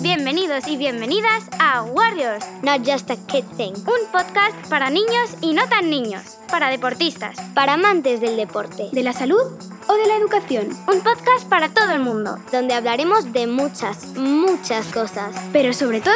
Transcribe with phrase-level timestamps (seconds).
[0.00, 3.72] Bienvenidos y bienvenidas a Warriors, Not Just a Kid Thing.
[3.86, 8.88] un podcast para niños y no tan niños, para deportistas, Para amantes del deporte.
[8.92, 9.40] de la salud
[9.86, 10.68] o de la educación.
[10.92, 15.34] Un podcast para todo el mundo, Donde hablaremos de muchas, muchas cosas.
[15.52, 16.14] pero sobre todo,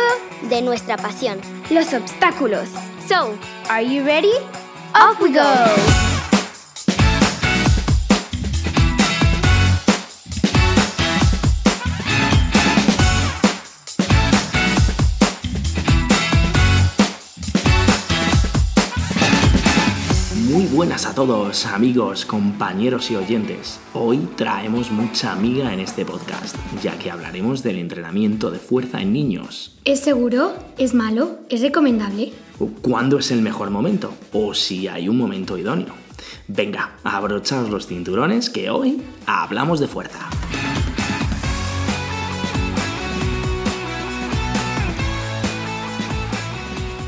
[0.48, 1.40] De nuestra pasión.
[1.70, 2.68] los obstáculos.
[3.08, 3.34] So,
[3.68, 4.32] are you ready?
[4.94, 6.11] Off we go!
[20.82, 23.78] Buenas a todos, amigos, compañeros y oyentes.
[23.94, 29.12] Hoy traemos mucha amiga en este podcast, ya que hablaremos del entrenamiento de fuerza en
[29.12, 29.78] niños.
[29.84, 30.56] ¿Es seguro?
[30.78, 31.38] ¿Es malo?
[31.50, 32.32] ¿Es recomendable?
[32.80, 34.12] ¿Cuándo es el mejor momento?
[34.32, 35.94] O si hay un momento idóneo.
[36.48, 40.31] Venga, abrochaos los cinturones que hoy hablamos de fuerza.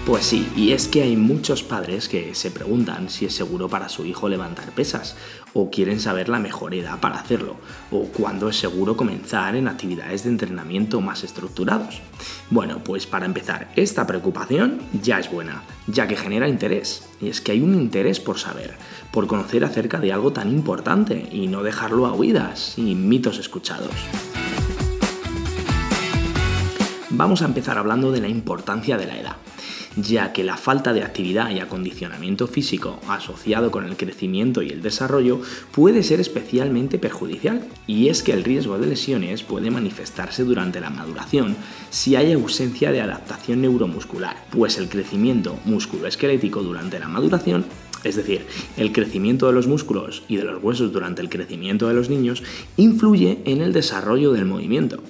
[0.06, 3.88] Pues sí, y es que hay muchos padres que se preguntan si es seguro para
[3.88, 5.16] su hijo levantar pesas,
[5.54, 7.56] o quieren saber la mejor edad para hacerlo,
[7.90, 12.02] o cuándo es seguro comenzar en actividades de entrenamiento más estructurados.
[12.50, 17.40] Bueno, pues para empezar, esta preocupación ya es buena, ya que genera interés, y es
[17.40, 18.74] que hay un interés por saber,
[19.10, 23.94] por conocer acerca de algo tan importante y no dejarlo a oídas y mitos escuchados.
[27.08, 29.36] Vamos a empezar hablando de la importancia de la edad
[29.96, 34.82] ya que la falta de actividad y acondicionamiento físico asociado con el crecimiento y el
[34.82, 35.40] desarrollo
[35.72, 37.66] puede ser especialmente perjudicial.
[37.86, 41.56] Y es que el riesgo de lesiones puede manifestarse durante la maduración
[41.90, 47.64] si hay ausencia de adaptación neuromuscular, pues el crecimiento musculoesquelético durante la maduración
[48.04, 48.44] es decir,
[48.76, 52.42] el crecimiento de los músculos y de los huesos durante el crecimiento de los niños
[52.76, 55.02] influye en el desarrollo del movimiento.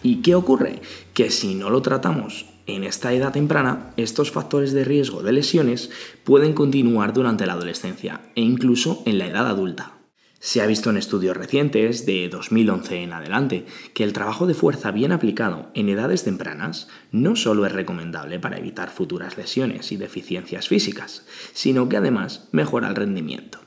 [0.00, 0.80] ¿Y qué ocurre?
[1.12, 5.90] Que si no lo tratamos en esta edad temprana, estos factores de riesgo de lesiones
[6.24, 9.92] pueden continuar durante la adolescencia e incluso en la edad adulta.
[10.40, 13.64] Se ha visto en estudios recientes, de 2011 en adelante,
[13.94, 18.58] que el trabajo de fuerza bien aplicado en edades tempranas no solo es recomendable para
[18.58, 21.24] evitar futuras lesiones y deficiencias físicas,
[21.54, 23.60] sino que además mejora el rendimiento.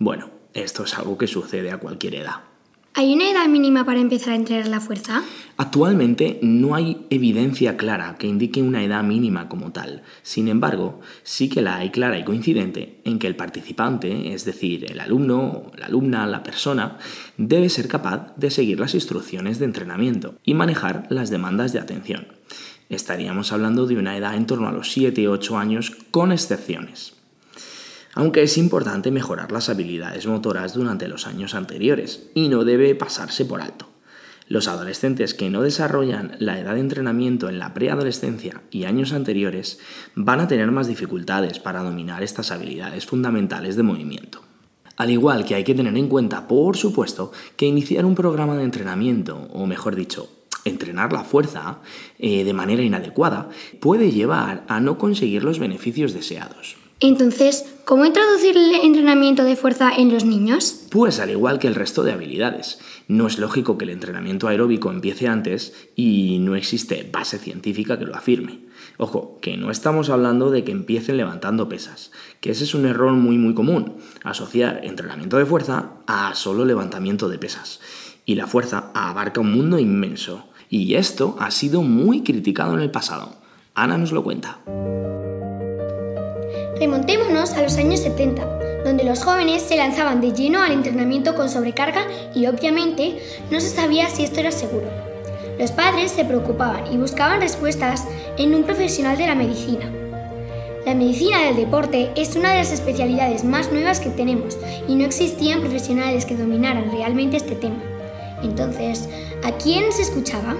[0.00, 2.55] Bueno, esto es algo que sucede a cualquier edad.
[2.98, 5.22] ¿Hay una edad mínima para empezar a entrenar la fuerza?
[5.58, 10.02] Actualmente no hay evidencia clara que indique una edad mínima como tal.
[10.22, 14.90] Sin embargo, sí que la hay clara y coincidente en que el participante, es decir,
[14.90, 16.96] el alumno, la alumna, la persona,
[17.36, 22.26] debe ser capaz de seguir las instrucciones de entrenamiento y manejar las demandas de atención.
[22.88, 27.12] Estaríamos hablando de una edad en torno a los 7-8 años con excepciones
[28.16, 33.44] aunque es importante mejorar las habilidades motoras durante los años anteriores y no debe pasarse
[33.44, 33.88] por alto.
[34.48, 39.80] Los adolescentes que no desarrollan la edad de entrenamiento en la preadolescencia y años anteriores
[40.14, 44.40] van a tener más dificultades para dominar estas habilidades fundamentales de movimiento.
[44.96, 48.64] Al igual que hay que tener en cuenta, por supuesto, que iniciar un programa de
[48.64, 50.30] entrenamiento, o mejor dicho,
[50.64, 51.80] entrenar la fuerza
[52.18, 56.85] eh, de manera inadecuada, puede llevar a no conseguir los beneficios deseados.
[56.98, 60.86] Entonces, ¿cómo introducir el entrenamiento de fuerza en los niños?
[60.90, 62.78] Pues al igual que el resto de habilidades.
[63.06, 68.06] No es lógico que el entrenamiento aeróbico empiece antes y no existe base científica que
[68.06, 68.60] lo afirme.
[68.96, 73.12] Ojo, que no estamos hablando de que empiecen levantando pesas, que ese es un error
[73.12, 77.80] muy muy común, asociar entrenamiento de fuerza a solo levantamiento de pesas.
[78.24, 80.46] Y la fuerza abarca un mundo inmenso.
[80.70, 83.36] Y esto ha sido muy criticado en el pasado.
[83.74, 84.60] Ana nos lo cuenta.
[86.78, 91.48] Remontémonos a los años 70, donde los jóvenes se lanzaban de lleno al entrenamiento con
[91.48, 92.02] sobrecarga
[92.34, 93.18] y obviamente
[93.50, 94.86] no se sabía si esto era seguro.
[95.58, 98.04] Los padres se preocupaban y buscaban respuestas
[98.36, 99.90] en un profesional de la medicina.
[100.84, 105.06] La medicina del deporte es una de las especialidades más nuevas que tenemos y no
[105.06, 107.82] existían profesionales que dominaran realmente este tema.
[108.42, 109.08] Entonces,
[109.42, 110.54] ¿a quién se escuchaba?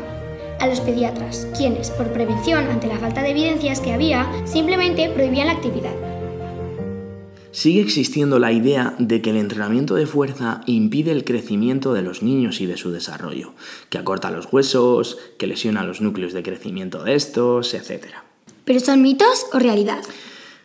[0.61, 5.49] A los pediatras, quienes, por prevención ante la falta de evidencias que había, simplemente prohibían
[5.49, 6.06] la actividad.
[7.57, 12.23] Sigue existiendo la idea de que el entrenamiento de fuerza impide el crecimiento de los
[12.23, 13.55] niños y de su desarrollo,
[13.89, 18.09] que acorta los huesos, que lesiona los núcleos de crecimiento de estos, etc.
[18.67, 20.03] ¿Pero son mitos o realidad?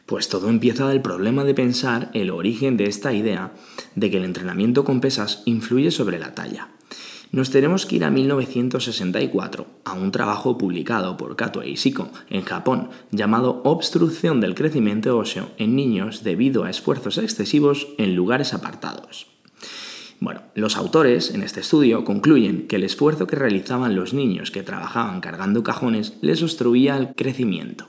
[0.05, 3.53] Pues todo empieza del problema de pensar el origen de esta idea
[3.95, 6.67] de que el entrenamiento con pesas influye sobre la talla.
[7.31, 12.41] Nos tenemos que ir a 1964, a un trabajo publicado por Kato e Ishiko en
[12.41, 19.27] Japón, llamado Obstrucción del crecimiento óseo en niños debido a esfuerzos excesivos en lugares apartados.
[20.19, 24.61] Bueno, los autores en este estudio concluyen que el esfuerzo que realizaban los niños que
[24.61, 27.87] trabajaban cargando cajones les obstruía el crecimiento.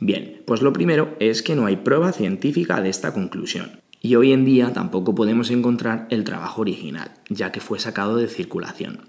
[0.00, 3.80] Bien, pues lo primero es que no hay prueba científica de esta conclusión.
[4.00, 8.28] Y hoy en día tampoco podemos encontrar el trabajo original, ya que fue sacado de
[8.28, 9.00] circulación.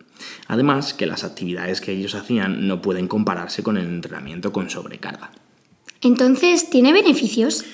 [0.47, 5.31] Además, que las actividades que ellos hacían no pueden compararse con el entrenamiento con sobrecarga.
[6.01, 7.65] Entonces, ¿tiene beneficios?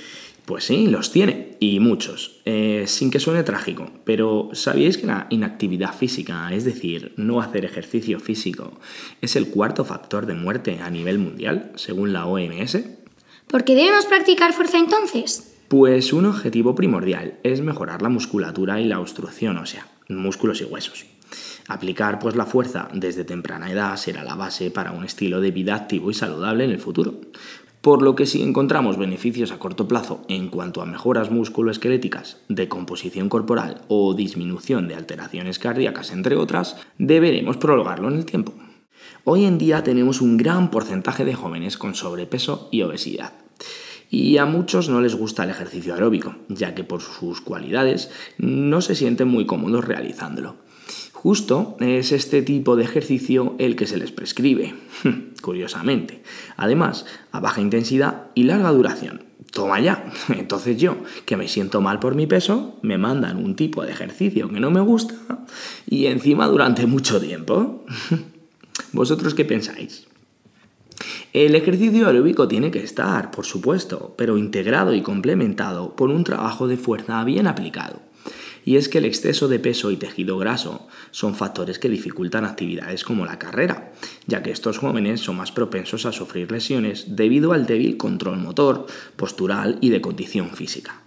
[0.45, 5.27] Pues sí, los tiene, y muchos, eh, sin que suene trágico, pero ¿sabíais que la
[5.29, 8.73] inactividad física, es decir, no hacer ejercicio físico,
[9.21, 12.77] es el cuarto factor de muerte a nivel mundial, según la OMS?
[13.47, 15.52] ¿Por qué debemos practicar fuerza entonces?
[15.67, 21.05] Pues un objetivo primordial es mejorar la musculatura y la obstrucción ósea, músculos y huesos.
[21.67, 25.75] Aplicar pues la fuerza desde temprana edad será la base para un estilo de vida
[25.75, 27.21] activo y saludable en el futuro
[27.83, 32.69] por lo que si encontramos beneficios a corto plazo en cuanto a mejoras musculoesqueléticas, de
[32.69, 38.53] composición corporal o disminución de alteraciones cardíacas, entre otras, deberemos prolongarlo en el tiempo.
[39.25, 43.33] Hoy en día tenemos un gran porcentaje de jóvenes con sobrepeso y obesidad.
[44.13, 48.79] Y a muchos no les gusta el ejercicio aeróbico, ya que por sus cualidades no
[48.79, 50.57] se sienten muy cómodos realizándolo.
[51.13, 54.75] Justo es este tipo de ejercicio el que se les prescribe,
[55.41, 56.21] curiosamente.
[56.57, 59.23] Además, a baja intensidad y larga duración.
[59.51, 60.05] Toma ya.
[60.29, 64.47] Entonces yo, que me siento mal por mi peso, me mandan un tipo de ejercicio
[64.47, 65.15] que no me gusta
[65.87, 67.83] y encima durante mucho tiempo.
[68.91, 70.05] ¿Vosotros qué pensáis?
[71.33, 76.67] El ejercicio aeróbico tiene que estar, por supuesto, pero integrado y complementado por un trabajo
[76.67, 77.99] de fuerza bien aplicado
[78.65, 83.03] y es que el exceso de peso y tejido graso son factores que dificultan actividades
[83.03, 83.91] como la carrera,
[84.27, 88.85] ya que estos jóvenes son más propensos a sufrir lesiones debido al débil control motor,
[89.15, 91.01] postural y de condición física.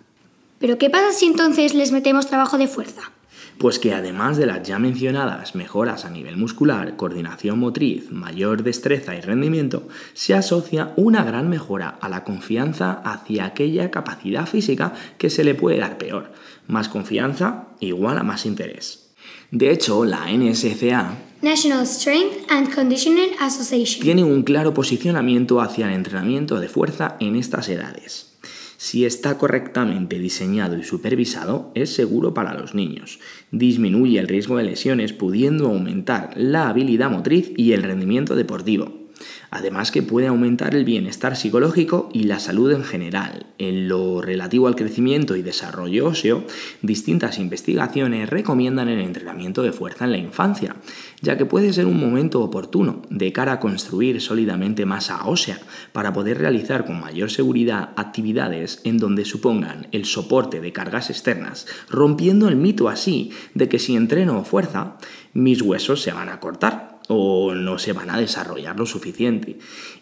[0.58, 3.12] ¿Pero qué pasa si entonces les metemos trabajo de fuerza?
[3.58, 9.14] Pues que además de las ya mencionadas mejoras a nivel muscular, coordinación motriz, mayor destreza
[9.16, 15.30] y rendimiento, se asocia una gran mejora a la confianza hacia aquella capacidad física que
[15.30, 16.32] se le puede dar peor.
[16.66, 19.14] Más confianza igual a más interés.
[19.50, 25.92] De hecho, la NSCA National Strength and Conditioning Association tiene un claro posicionamiento hacia el
[25.92, 28.35] entrenamiento de fuerza en estas edades.
[28.78, 33.20] Si está correctamente diseñado y supervisado, es seguro para los niños.
[33.50, 39.05] Disminuye el riesgo de lesiones pudiendo aumentar la habilidad motriz y el rendimiento deportivo.
[39.50, 43.46] Además que puede aumentar el bienestar psicológico y la salud en general.
[43.58, 46.44] En lo relativo al crecimiento y desarrollo óseo,
[46.82, 50.76] distintas investigaciones recomiendan el entrenamiento de fuerza en la infancia,
[51.22, 55.58] ya que puede ser un momento oportuno de cara a construir sólidamente masa ósea
[55.92, 61.66] para poder realizar con mayor seguridad actividades en donde supongan el soporte de cargas externas,
[61.88, 64.96] rompiendo el mito así de que si entreno fuerza,
[65.32, 69.58] mis huesos se van a cortar o no se van a desarrollar lo suficiente.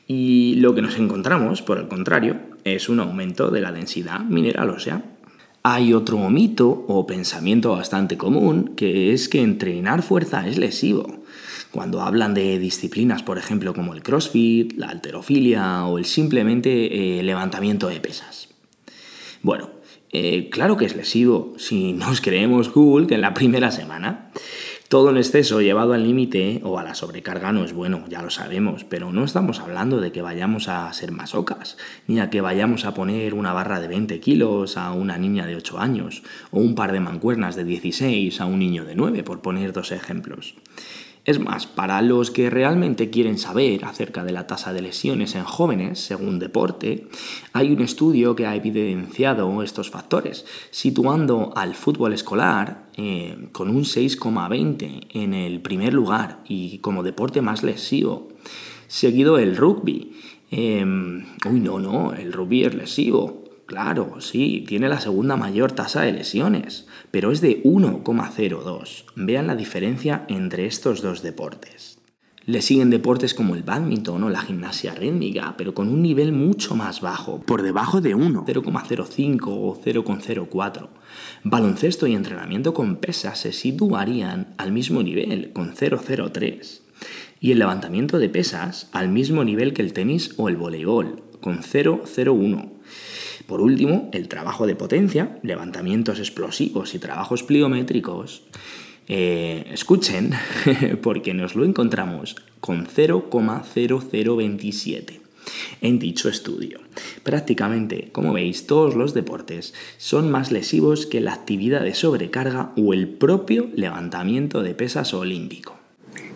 [0.07, 4.71] Y lo que nos encontramos, por el contrario, es un aumento de la densidad mineral
[4.71, 5.05] ósea.
[5.63, 11.23] Hay otro mito o pensamiento bastante común que es que entrenar fuerza es lesivo.
[11.71, 17.23] Cuando hablan de disciplinas, por ejemplo, como el CrossFit, la alterofilia o el simplemente eh,
[17.23, 18.49] levantamiento de pesas.
[19.43, 19.71] Bueno,
[20.13, 24.31] eh, claro que es lesivo si nos creemos cool que en la primera semana.
[24.95, 28.31] Todo en exceso llevado al límite o a la sobrecarga no es bueno, ya lo
[28.31, 31.77] sabemos, pero no estamos hablando de que vayamos a ser masocas,
[32.07, 35.57] ni a que vayamos a poner una barra de 20 kilos a una niña de
[35.57, 39.43] 8 años, o un par de mancuernas de 16 a un niño de 9, por
[39.43, 40.55] poner dos ejemplos.
[41.25, 45.45] Es más, para los que realmente quieren saber acerca de la tasa de lesiones en
[45.45, 47.09] jóvenes, según deporte,
[47.55, 53.85] hay un estudio que ha evidenciado estos factores, situando al fútbol escolar eh, con un
[53.85, 58.29] 6,20 en el primer lugar y como deporte más lesivo,
[58.87, 60.13] seguido el rugby.
[60.51, 63.44] Em, uy, no, no, el rugby es lesivo.
[63.67, 69.05] Claro, sí, tiene la segunda mayor tasa de lesiones, pero es de 1,02.
[69.17, 71.99] Vean la diferencia entre estos dos deportes.
[72.47, 76.77] Le siguen deportes como el badminton o la gimnasia rítmica, pero con un nivel mucho
[76.77, 80.89] más bajo, por debajo de 1, 0,05 o 0,04.
[81.43, 86.83] Baloncesto y entrenamiento con pesas se situarían al mismo nivel, con 0,03.
[87.41, 91.61] Y el levantamiento de pesas al mismo nivel que el tenis o el voleibol, con
[91.61, 92.71] 0,01.
[93.47, 98.45] Por último, el trabajo de potencia, levantamientos explosivos y trabajos pliométricos.
[99.09, 100.31] Eh, escuchen,
[101.03, 105.21] porque nos lo encontramos con 0,0027.
[105.83, 106.81] en dicho estudio.
[107.23, 112.95] Prácticamente, como veis, todos los deportes son más lesivos que la actividad de sobrecarga o
[112.95, 115.77] el propio levantamiento de pesas olímpico.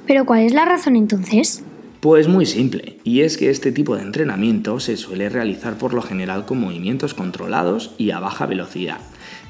[0.06, 1.64] ¿Pero cuál es la razón entonces?
[2.00, 6.00] Pues muy simple, y es que este tipo de entrenamiento se suele realizar por lo
[6.00, 9.00] general con movimientos controlados y a baja velocidad,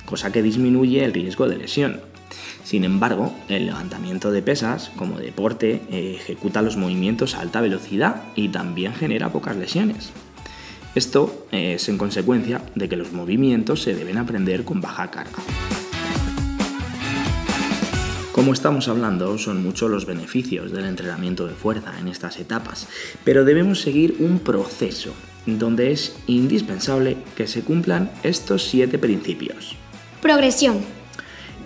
[0.07, 2.01] cosa que disminuye el riesgo de lesión.
[2.65, 8.49] Sin embargo, el levantamiento de pesas como deporte ejecuta los movimientos a alta velocidad y
[8.49, 10.11] también genera pocas lesiones.
[10.95, 15.39] Esto es en consecuencia de que los movimientos se deben aprender con baja carga.
[18.39, 22.87] Como estamos hablando, son muchos los beneficios del entrenamiento de fuerza en estas etapas,
[23.25, 25.13] pero debemos seguir un proceso
[25.45, 29.75] donde es indispensable que se cumplan estos siete principios.
[30.23, 30.79] Progresión.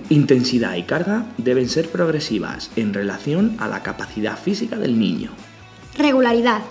[0.09, 5.31] Intensidad y carga deben ser progresivas en relación a la capacidad física del niño.
[5.99, 6.63] Regularidad.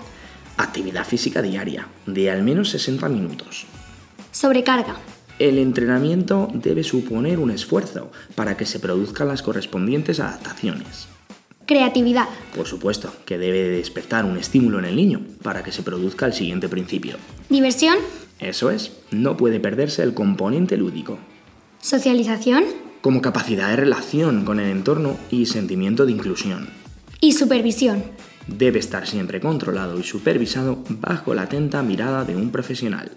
[0.56, 3.66] Actividad física diaria, de al menos 60 minutos.
[4.32, 4.96] Sobrecarga.
[5.42, 11.08] El entrenamiento debe suponer un esfuerzo para que se produzcan las correspondientes adaptaciones.
[11.66, 12.28] Creatividad.
[12.54, 16.32] Por supuesto, que debe despertar un estímulo en el niño para que se produzca el
[16.32, 17.16] siguiente principio.
[17.48, 17.96] Diversión.
[18.38, 21.18] Eso es, no puede perderse el componente lúdico.
[21.80, 22.62] Socialización.
[23.00, 26.68] Como capacidad de relación con el entorno y sentimiento de inclusión.
[27.20, 28.04] Y supervisión.
[28.46, 33.10] Debe estar siempre controlado y supervisado bajo la atenta mirada de un profesional.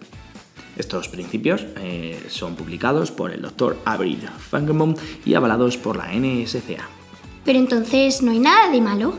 [0.78, 3.78] Estos principios eh, son publicados por el Dr.
[3.86, 6.90] Avril Fangenbaum y avalados por la NSCA.
[7.46, 9.14] Pero entonces no hay nada de malo.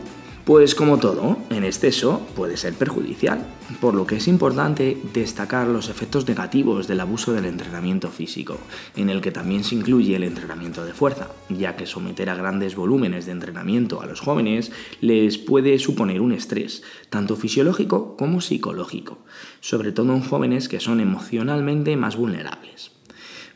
[0.47, 3.45] Pues como todo, en exceso puede ser perjudicial,
[3.81, 8.57] por lo que es importante destacar los efectos negativos del abuso del entrenamiento físico,
[8.95, 12.77] en el que también se incluye el entrenamiento de fuerza, ya que someter a grandes
[12.77, 19.17] volúmenes de entrenamiento a los jóvenes les puede suponer un estrés, tanto fisiológico como psicológico,
[19.59, 22.96] sobre todo en jóvenes que son emocionalmente más vulnerables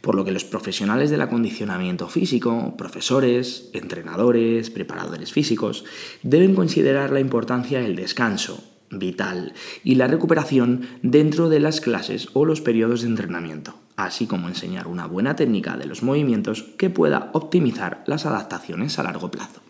[0.01, 5.85] por lo que los profesionales del acondicionamiento físico, profesores, entrenadores, preparadores físicos,
[6.23, 9.53] deben considerar la importancia del descanso vital
[9.83, 14.87] y la recuperación dentro de las clases o los periodos de entrenamiento, así como enseñar
[14.87, 19.61] una buena técnica de los movimientos que pueda optimizar las adaptaciones a largo plazo.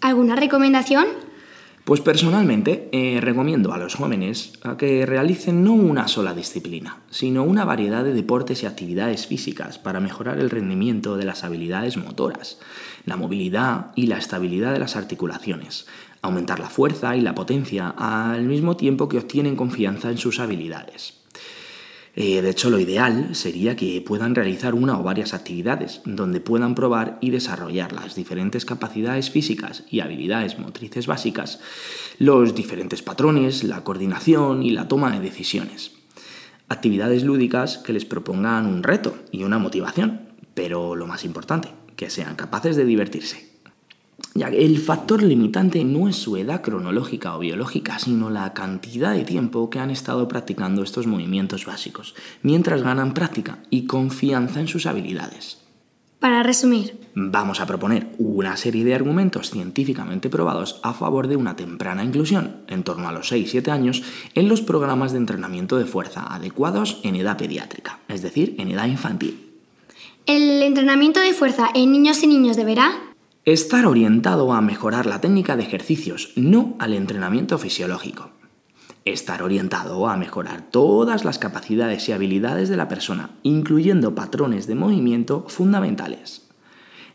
[0.00, 1.06] ¿Alguna recomendación?
[1.84, 7.42] Pues personalmente eh, recomiendo a los jóvenes a que realicen no una sola disciplina, sino
[7.42, 12.60] una variedad de deportes y actividades físicas para mejorar el rendimiento de las habilidades motoras,
[13.04, 15.86] la movilidad y la estabilidad de las articulaciones,
[16.22, 21.21] aumentar la fuerza y la potencia al mismo tiempo que obtienen confianza en sus habilidades.
[22.14, 26.74] Eh, de hecho, lo ideal sería que puedan realizar una o varias actividades donde puedan
[26.74, 31.60] probar y desarrollar las diferentes capacidades físicas y habilidades motrices básicas,
[32.18, 35.92] los diferentes patrones, la coordinación y la toma de decisiones.
[36.68, 42.10] Actividades lúdicas que les propongan un reto y una motivación, pero lo más importante, que
[42.10, 43.51] sean capaces de divertirse
[44.34, 49.12] ya que el factor limitante no es su edad cronológica o biológica, sino la cantidad
[49.12, 54.68] de tiempo que han estado practicando estos movimientos básicos, mientras ganan práctica y confianza en
[54.68, 55.58] sus habilidades.
[56.22, 61.56] Para resumir, vamos a proponer una serie de argumentos científicamente probados a favor de una
[61.56, 64.04] temprana inclusión, en torno a los 6-7 años,
[64.36, 68.86] en los programas de entrenamiento de fuerza adecuados en edad pediátrica, es decir, en edad
[68.86, 69.50] infantil.
[70.26, 73.11] ¿El entrenamiento de fuerza en niños y niños deberá
[73.44, 78.30] Estar orientado a mejorar la técnica de ejercicios, no al entrenamiento fisiológico.
[79.04, 84.76] Estar orientado a mejorar todas las capacidades y habilidades de la persona, incluyendo patrones de
[84.76, 86.48] movimiento fundamentales.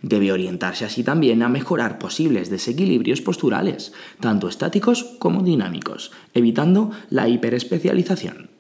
[0.02, 7.30] Debe orientarse así también a mejorar posibles desequilibrios posturales, tanto estáticos como dinámicos, evitando la
[7.30, 8.57] hiperespecialización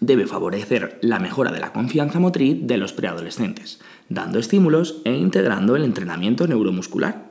[0.00, 5.76] debe favorecer la mejora de la confianza motriz de los preadolescentes, dando estímulos e integrando
[5.76, 7.30] el entrenamiento neuromuscular.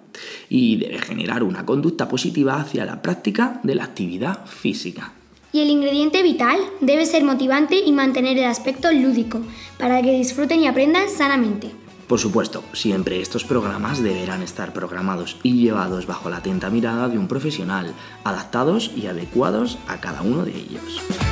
[0.49, 5.13] Y debe generar una conducta positiva hacia la práctica de la actividad física.
[5.51, 9.41] Y el ingrediente vital debe ser motivante y mantener el aspecto lúdico,
[9.77, 11.71] para que disfruten y aprendan sanamente.
[12.07, 17.19] Por supuesto, siempre estos programas deberán estar programados y llevados bajo la atenta mirada de
[17.19, 21.28] un profesional, adaptados y adecuados a cada uno de ellos.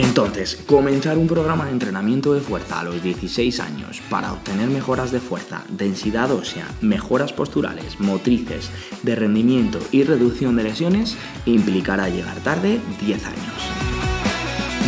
[0.00, 5.12] Entonces, comenzar un programa de entrenamiento de fuerza a los 16 años para obtener mejoras
[5.12, 8.70] de fuerza, densidad ósea, mejoras posturales, motrices,
[9.02, 13.90] de rendimiento y reducción de lesiones implicará llegar tarde 10 años.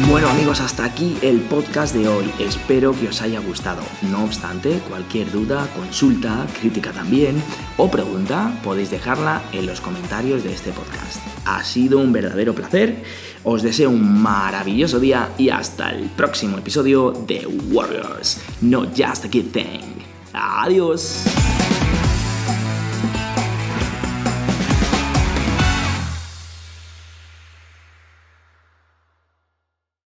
[0.09, 2.31] Bueno amigos, hasta aquí el podcast de hoy.
[2.38, 3.83] Espero que os haya gustado.
[4.11, 7.42] No obstante, cualquier duda, consulta, crítica también
[7.76, 11.19] o pregunta podéis dejarla en los comentarios de este podcast.
[11.45, 13.04] Ha sido un verdadero placer.
[13.44, 19.28] Os deseo un maravilloso día y hasta el próximo episodio de Warriors, No Just a
[19.28, 19.80] Kid Thing.
[20.32, 21.25] Adiós.